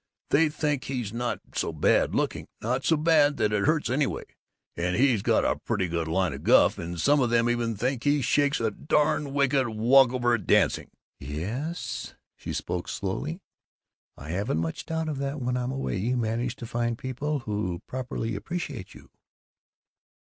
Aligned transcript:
They 0.31 0.49
think 0.49 0.85
he's 0.85 1.13
not 1.13 1.41
so 1.53 1.71
bad 1.71 2.15
looking, 2.15 2.47
not 2.59 2.83
so 2.83 2.97
bad 2.97 3.37
that 3.37 3.53
it 3.53 3.65
hurts 3.67 3.87
anyway, 3.87 4.23
and 4.75 4.95
he's 4.95 5.21
got 5.21 5.45
a 5.45 5.57
pretty 5.57 5.87
good 5.87 6.07
line 6.07 6.33
of 6.33 6.43
guff, 6.43 6.79
and 6.79 6.99
some 6.99 7.21
even 7.31 7.75
think 7.75 8.03
he 8.03 8.23
shakes 8.23 8.59
a 8.59 8.71
darn 8.71 9.31
wicked 9.31 9.69
Walkover 9.69 10.33
at 10.33 10.47
dancing!" 10.47 10.89
"Yes." 11.19 12.15
She 12.35 12.51
spoke 12.51 12.87
slowly. 12.87 13.41
"I 14.17 14.29
haven't 14.29 14.57
much 14.57 14.87
doubt 14.87 15.05
that 15.19 15.39
when 15.39 15.55
I'm 15.55 15.71
away 15.71 15.97
you 15.97 16.17
manage 16.17 16.55
to 16.55 16.65
find 16.65 16.97
people 16.97 17.41
who 17.41 17.83
properly 17.85 18.33
appreciate 18.35 18.95
you." 18.95 19.11